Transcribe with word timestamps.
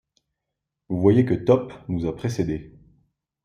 Vous 0.89 0.99
voyez 0.99 1.25
que 1.25 1.35
Top 1.35 1.71
nous 1.87 2.07
a 2.07 2.15
précédés 2.15 2.73